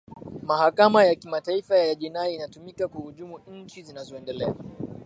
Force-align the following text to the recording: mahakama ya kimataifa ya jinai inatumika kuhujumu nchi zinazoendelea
mahakama 0.43 1.03
ya 1.03 1.15
kimataifa 1.15 1.77
ya 1.77 1.95
jinai 1.95 2.35
inatumika 2.35 2.87
kuhujumu 2.87 3.39
nchi 3.47 3.81
zinazoendelea 3.83 4.53